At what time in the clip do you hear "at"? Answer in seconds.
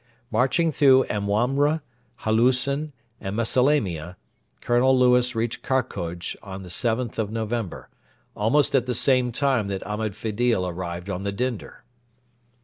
8.73-8.87